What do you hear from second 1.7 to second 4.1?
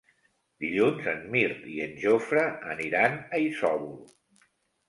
i en Jofre aniran a Isòvol.